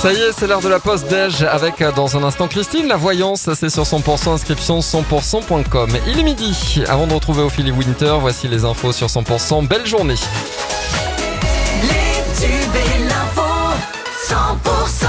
Ça 0.00 0.12
y 0.12 0.16
est, 0.16 0.32
c'est 0.32 0.46
l'heure 0.46 0.62
de 0.62 0.68
la 0.68 0.80
pause 0.80 1.04
déj 1.04 1.42
avec 1.42 1.82
euh, 1.82 1.92
dans 1.92 2.16
un 2.16 2.22
instant 2.22 2.48
Christine. 2.48 2.86
La 2.86 2.96
voyance, 2.96 3.52
c'est 3.54 3.68
sur 3.68 3.82
100% 3.82 4.30
inscription 4.30 4.78
100%.com. 4.78 5.90
Il 6.06 6.18
est 6.18 6.22
midi. 6.22 6.82
Avant 6.88 7.06
de 7.06 7.12
retrouver 7.12 7.42
Ophélie 7.42 7.70
Winter, 7.70 8.16
voici 8.18 8.48
les 8.48 8.64
infos 8.64 8.92
sur 8.92 9.08
100%. 9.08 9.66
Belle 9.66 9.86
journée. 9.86 10.14
Les 11.82 12.22
tubes 12.40 12.52
et 12.74 13.04
l'info 13.04 13.42
100% 14.28 15.06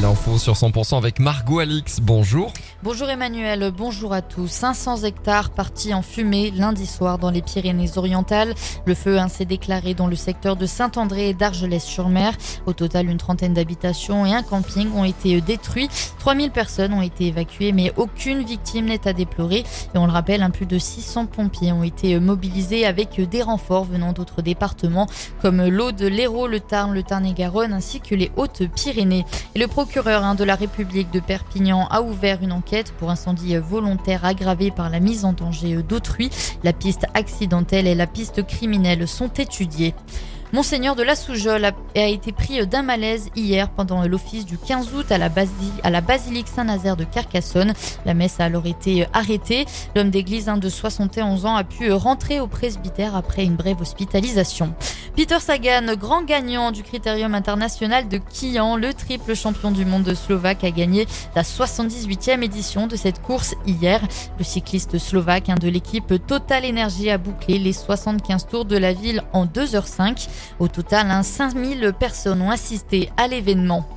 L'info 0.00 0.38
sur 0.38 0.54
100% 0.54 0.96
avec 0.96 1.18
Margot 1.18 1.58
Alix. 1.58 1.98
Bonjour. 2.00 2.52
Bonjour 2.84 3.10
Emmanuel, 3.10 3.72
bonjour 3.76 4.12
à 4.12 4.22
tous. 4.22 4.46
500 4.46 5.02
hectares 5.02 5.50
partis 5.50 5.92
en 5.94 6.00
fumée 6.00 6.52
lundi 6.52 6.86
soir 6.86 7.18
dans 7.18 7.32
les 7.32 7.42
Pyrénées-Orientales. 7.42 8.54
Le 8.86 8.94
feu 8.94 9.18
hein, 9.18 9.26
s'est 9.26 9.44
déclaré 9.44 9.94
dans 9.94 10.06
le 10.06 10.14
secteur 10.14 10.54
de 10.54 10.64
Saint-André 10.64 11.30
et 11.30 11.34
d'Argelès-sur-Mer. 11.34 12.34
Au 12.66 12.74
total, 12.74 13.10
une 13.10 13.18
trentaine 13.18 13.52
d'habitations 13.52 14.24
et 14.26 14.32
un 14.32 14.44
camping 14.44 14.92
ont 14.94 15.02
été 15.02 15.40
détruits. 15.40 15.88
3000 16.20 16.52
personnes 16.52 16.92
ont 16.92 17.02
été 17.02 17.26
évacuées, 17.26 17.72
mais 17.72 17.92
aucune 17.96 18.44
victime 18.44 18.84
n'est 18.84 19.08
à 19.08 19.12
déplorer. 19.12 19.64
Et 19.92 19.98
on 19.98 20.06
le 20.06 20.12
rappelle, 20.12 20.44
un 20.44 20.50
plus 20.50 20.66
de 20.66 20.78
600 20.78 21.26
pompiers 21.26 21.72
ont 21.72 21.82
été 21.82 22.20
mobilisés 22.20 22.86
avec 22.86 23.20
des 23.20 23.42
renforts 23.42 23.86
venant 23.86 24.12
d'autres 24.12 24.40
départements 24.40 25.08
comme 25.42 25.66
l'Aude, 25.66 26.00
l'Hérault, 26.00 26.46
le 26.46 26.60
Tarn, 26.60 26.94
le 26.94 27.02
Tarn-et-Garonne 27.02 27.72
ainsi 27.72 28.00
que 28.00 28.14
les 28.14 28.30
Hautes-Pyrénées. 28.36 29.24
Et 29.56 29.58
le 29.58 29.66
procureur 29.66 30.22
hein, 30.22 30.36
de 30.36 30.44
la 30.44 30.54
République 30.54 31.10
de 31.10 31.18
Perpignan 31.18 31.88
a 31.90 32.02
ouvert 32.02 32.40
une 32.40 32.52
enquête 32.52 32.67
pour 32.98 33.10
incendie 33.10 33.56
volontaire 33.56 34.24
aggravé 34.24 34.70
par 34.70 34.90
la 34.90 35.00
mise 35.00 35.24
en 35.24 35.32
danger 35.32 35.82
d'autrui. 35.82 36.30
La 36.62 36.72
piste 36.72 37.06
accidentelle 37.14 37.86
et 37.86 37.94
la 37.94 38.06
piste 38.06 38.46
criminelle 38.46 39.08
sont 39.08 39.28
étudiées. 39.28 39.94
Monseigneur 40.52 40.96
de 40.96 41.02
la 41.02 41.14
Soujole 41.14 41.66
a, 41.66 41.72
été 41.94 42.32
pris 42.32 42.66
d'un 42.66 42.82
malaise 42.82 43.28
hier 43.36 43.68
pendant 43.68 44.02
l'office 44.06 44.46
du 44.46 44.56
15 44.56 44.94
août 44.94 45.12
à 45.12 45.18
la, 45.18 45.28
à 45.82 45.90
la 45.90 46.00
basilique 46.00 46.48
Saint-Nazaire 46.48 46.96
de 46.96 47.04
Carcassonne. 47.04 47.74
La 48.06 48.14
messe 48.14 48.40
a 48.40 48.44
alors 48.44 48.66
été 48.66 49.06
arrêtée. 49.12 49.66
L'homme 49.94 50.10
d'église 50.10 50.46
de 50.46 50.68
71 50.70 51.44
ans 51.44 51.56
a 51.56 51.64
pu 51.64 51.92
rentrer 51.92 52.40
au 52.40 52.46
presbytère 52.46 53.14
après 53.14 53.44
une 53.44 53.56
brève 53.56 53.82
hospitalisation. 53.82 54.74
Peter 55.18 55.40
Sagan, 55.40 55.96
grand 55.96 56.22
gagnant 56.22 56.70
du 56.70 56.84
Critérium 56.84 57.34
international 57.34 58.08
de 58.08 58.18
Kian, 58.18 58.76
le 58.76 58.94
triple 58.94 59.34
champion 59.34 59.72
du 59.72 59.84
monde 59.84 60.14
slovaque, 60.14 60.62
a 60.62 60.70
gagné 60.70 61.08
la 61.34 61.42
78e 61.42 62.42
édition 62.42 62.86
de 62.86 62.94
cette 62.94 63.20
course 63.20 63.56
hier. 63.66 64.00
Le 64.38 64.44
cycliste 64.44 64.96
slovaque 64.98 65.48
de 65.58 65.68
l'équipe 65.68 66.14
Total 66.24 66.64
Energy 66.64 67.10
a 67.10 67.18
bouclé 67.18 67.58
les 67.58 67.72
75 67.72 68.46
tours 68.46 68.64
de 68.64 68.76
la 68.76 68.92
ville 68.92 69.24
en 69.32 69.44
2h05. 69.44 70.28
Au 70.58 70.68
total, 70.68 71.22
5000 71.22 71.92
personnes 71.98 72.42
ont 72.42 72.50
assisté 72.50 73.10
à 73.16 73.28
l'événement. 73.28 73.88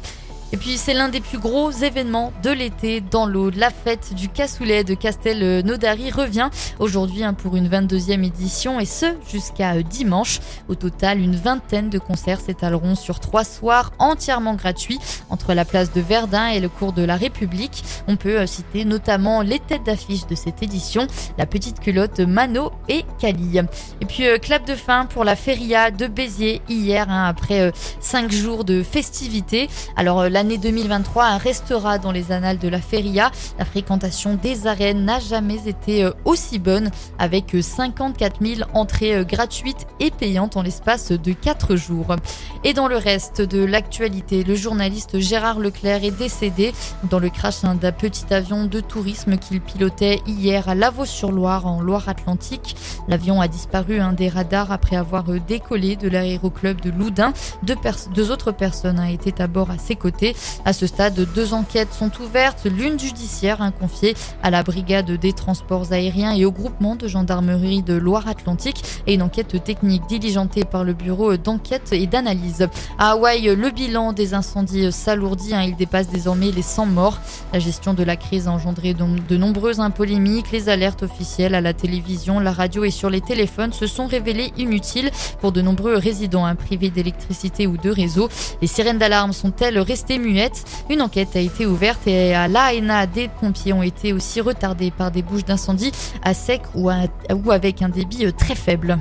Et 0.54 0.58
puis 0.58 0.78
c'est 0.78 0.94
l'un 0.94 1.08
des 1.08 1.22
plus 1.22 1.38
gros 1.38 1.72
événements 1.72 2.34
de 2.44 2.50
l'été 2.50 3.00
dans 3.00 3.26
l'eau. 3.26 3.50
La 3.52 3.70
fête 3.70 4.14
du 4.14 4.28
cassoulet 4.28 4.84
de 4.84 4.96
Castel-Naudary 4.96 6.12
revient 6.12 6.50
aujourd'hui 6.78 7.24
hein, 7.24 7.34
pour 7.34 7.56
une 7.56 7.70
22e 7.70 8.26
édition 8.26 8.78
et 8.78 8.86
ce 8.86 9.06
jusqu'à 9.30 9.76
euh, 9.76 9.82
dimanche. 9.82 10.40
Au 10.68 10.76
total, 10.76 11.22
une 11.22 11.38
vingtaine 11.38 11.90
de 11.90 12.00
concerts 12.00 12.42
s'étaleront 12.42 12.96
sur 12.96 13.22
trois 13.22 13.46
soirs 13.46 13.94
entièrement 13.98 14.56
gratuits 14.56 15.00
entre 15.30 15.54
la 15.54 15.64
place 15.64 15.94
de 15.94 16.02
Verdun 16.02 16.48
et 16.48 16.60
le 16.60 16.68
cours 16.68 16.92
de 16.92 17.04
la 17.04 17.16
République. 17.16 17.86
On 18.10 18.18
peut 18.18 18.42
euh, 18.42 18.46
citer 18.46 18.84
notamment 18.84 19.42
les 19.42 19.60
têtes 19.60 19.86
d'affiche 19.86 20.28
de 20.28 20.36
cette 20.36 20.62
édition, 20.62 21.08
la 21.38 21.46
petite 21.46 21.80
culotte 21.80 22.20
Mano 22.20 22.74
et 22.90 23.06
Cali. 23.20 23.60
Et 24.02 24.06
puis 24.06 24.28
euh, 24.28 24.38
clap 24.38 24.68
de 24.68 24.76
fin 24.76 25.06
pour 25.06 25.24
la 25.24 25.38
feria 25.38 25.92
de 25.92 26.08
Béziers 26.08 26.62
hier 26.68 27.10
hein, 27.10 27.24
après 27.26 27.72
cinq 28.02 28.34
jours 28.34 28.66
de 28.66 28.84
festivités. 28.84 29.70
Alors 29.96 30.28
la 30.28 30.41
L'année 30.42 30.58
2023 30.58 31.38
restera 31.38 32.00
dans 32.00 32.12
les 32.12 32.32
annales 32.32 32.58
de 32.58 32.68
la 32.68 32.82
feria. 32.82 33.30
La 33.60 33.66
fréquentation 33.66 34.34
des 34.34 34.66
arènes 34.66 35.06
n'a 35.06 35.20
jamais 35.20 35.68
été 35.68 36.04
euh, 36.04 36.14
aussi 36.26 36.58
bonne 36.58 36.90
avec 37.20 37.56
54 37.62 38.42
euh, 38.42 38.56
000 38.56 38.70
entrées 38.74 39.18
euh, 39.18 39.24
gratuites 39.24 39.86
et 40.00 40.10
payantes 40.10 40.58
en 40.58 40.64
l'espace 40.64 41.12
de 41.12 41.32
4 41.32 41.76
jours. 41.76 42.16
Et 42.64 42.74
dans 42.74 42.88
le 42.88 42.98
reste 42.98 43.44
de 43.44 43.64
l'actualité, 43.64 44.44
le 44.44 44.56
journaliste 44.56 45.20
Gérard 45.20 45.60
Leclerc 45.60 46.04
est 46.04 46.18
décédé 46.18 46.74
dans 47.12 47.20
le 47.20 47.30
crash 47.30 47.62
d'un 47.62 47.92
petit 47.92 48.34
avion 48.34 48.66
de 48.66 48.80
tourisme 48.80 49.38
qu'il 49.38 49.62
pilotait 49.62 50.22
hier 50.26 50.68
à 50.70 50.74
Lavaux-sur-Loire 50.74 51.68
en 51.68 51.82
Loire-Atlantique. 51.82 52.76
L'avion 53.08 53.42
a 53.42 53.48
disparu 53.48 54.00
un 54.00 54.14
des 54.14 54.30
radars 54.30 54.72
après 54.72 54.96
avoir 54.96 55.24
décollé 55.24 55.98
de 55.98 56.10
l'aéroclub 56.10 56.82
de 56.82 56.90
Loudun. 56.90 57.32
Deux, 57.62 57.76
deux 58.16 58.32
autres 58.32 58.52
personnes 58.52 59.00
ont 59.00 59.08
été 59.08 59.40
à 59.40 59.46
bord 59.46 59.70
à 59.70 59.78
ses 59.78 59.96
côtés. 59.96 60.31
À 60.66 60.74
ce 60.74 60.88
stade, 60.88 61.28
deux 61.36 61.54
enquêtes 61.54 61.94
sont 61.94 62.12
ouvertes, 62.22 62.66
l'une 62.66 63.00
judiciaire 63.00 63.62
hein, 63.62 63.72
confiée 63.72 64.16
à 64.44 64.50
la 64.50 64.64
brigade 64.64 65.12
des 65.12 65.34
transports 65.34 65.92
aériens 65.92 66.34
et 66.34 66.46
au 66.46 66.52
groupement 66.52 66.96
de 66.96 67.08
gendarmerie 67.08 67.82
de 67.82 67.94
Loire-Atlantique 67.94 68.84
et 69.08 69.14
une 69.14 69.22
enquête 69.22 69.64
technique 69.64 70.06
diligentée 70.08 70.66
par 70.66 70.84
le 70.84 70.94
bureau 70.94 71.38
d'enquête 71.38 71.94
et 71.94 72.08
d'analyse. 72.08 72.68
À 72.98 73.12
Hawaï, 73.12 73.56
le 73.56 73.70
bilan 73.70 74.14
des 74.14 74.34
incendies 74.34 74.92
s'alourdit, 74.92 75.54
hein, 75.54 75.64
il 75.64 75.76
dépasse 75.76 76.10
désormais 76.10 76.52
les 76.52 76.62
100 76.62 76.86
morts. 76.88 77.20
La 77.54 77.60
gestion 77.60 77.94
de 77.94 78.04
la 78.04 78.16
crise 78.16 78.48
a 78.48 78.52
engendré 78.52 78.94
de 78.94 79.38
nombreuses 79.38 79.82
polémiques, 79.96 80.52
les 80.52 80.70
alertes 80.70 81.04
officielles 81.04 81.56
à 81.56 81.62
la 81.62 81.74
télévision, 81.74 82.40
la 82.40 82.52
radio 82.52 82.84
et 82.84 82.92
sur 82.92 83.10
les 83.10 83.22
téléphones 83.22 83.74
se 83.74 83.88
sont 83.88 84.08
révélées 84.08 84.54
inutiles 84.58 85.12
pour 85.40 85.52
de 85.52 85.62
nombreux 85.62 85.96
résidents 85.96 86.46
hein, 86.46 86.56
privés 86.56 86.90
d'électricité 86.90 87.68
ou 87.68 87.78
de 87.78 87.90
réseau. 87.90 88.30
Les 88.62 88.68
sirènes 88.68 88.98
d'alarme 88.98 89.34
sont-elles 89.34 89.80
restées 89.80 90.20
muette. 90.22 90.64
Une 90.90 91.02
enquête 91.02 91.36
a 91.36 91.40
été 91.40 91.66
ouverte 91.66 92.08
et 92.08 92.34
à 92.34 92.48
l'AENA, 92.48 93.08
des 93.08 93.28
pompiers 93.28 93.74
ont 93.74 93.84
été 93.84 94.14
aussi 94.14 94.42
retardés 94.42 94.92
par 94.92 95.12
des 95.12 95.22
bouches 95.22 95.46
d'incendie 95.46 95.92
à 96.24 96.34
sec 96.34 96.62
ou, 96.76 96.90
avec 96.90 97.82
un 97.82 97.90
débit 97.90 98.26
euh, 98.26 98.32
très 98.32 98.56
faible. 98.56 98.98